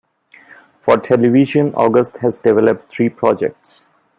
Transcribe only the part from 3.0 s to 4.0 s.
projects.